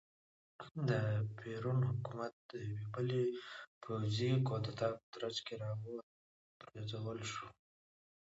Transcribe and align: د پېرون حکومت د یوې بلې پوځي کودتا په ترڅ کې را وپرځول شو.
د 0.89 0.91
پېرون 1.37 1.79
حکومت 1.89 2.33
د 2.51 2.51
یوې 2.65 2.81
بلې 2.93 3.23
پوځي 3.83 4.31
کودتا 4.47 4.87
په 4.97 5.05
ترڅ 5.13 5.37
کې 5.45 5.55
را 5.61 5.71
وپرځول 5.81 7.19
شو. 7.31 7.47